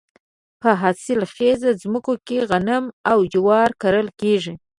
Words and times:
په 0.61 0.69
حاصل 0.81 1.19
خیزو 1.33 1.69
ځمکو 1.83 2.13
کې 2.25 2.37
غنم 2.49 2.85
او 3.11 3.17
جوار 3.33 3.69
کرل 3.81 4.07
کیږي. 4.19 4.53